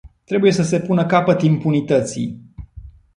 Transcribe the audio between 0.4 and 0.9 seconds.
să se